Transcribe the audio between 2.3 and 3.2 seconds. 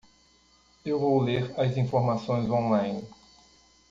online.